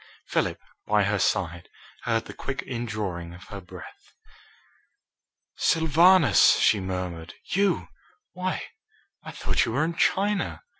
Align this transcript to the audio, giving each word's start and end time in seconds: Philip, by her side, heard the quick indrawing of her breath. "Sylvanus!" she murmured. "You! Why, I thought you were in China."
Philip, 0.25 0.59
by 0.87 1.03
her 1.03 1.19
side, 1.19 1.69
heard 2.05 2.25
the 2.25 2.33
quick 2.33 2.63
indrawing 2.63 3.35
of 3.35 3.43
her 3.49 3.61
breath. 3.61 4.15
"Sylvanus!" 5.57 6.57
she 6.57 6.79
murmured. 6.79 7.35
"You! 7.45 7.87
Why, 8.31 8.63
I 9.21 9.29
thought 9.29 9.63
you 9.63 9.73
were 9.73 9.85
in 9.85 9.93
China." 9.95 10.63